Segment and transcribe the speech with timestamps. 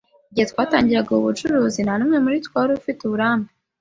[0.31, 3.49] Igihe twatangiraga ubu bucuruzi, nta numwe muri twe wari ufite uburambe.